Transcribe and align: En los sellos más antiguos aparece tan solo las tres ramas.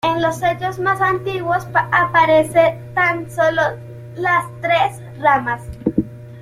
En 0.03 0.19
los 0.19 0.37
sellos 0.37 0.79
más 0.79 0.99
antiguos 0.99 1.67
aparece 1.91 2.75
tan 2.95 3.29
solo 3.29 3.61
las 4.15 4.43
tres 4.59 4.99
ramas. 5.19 5.61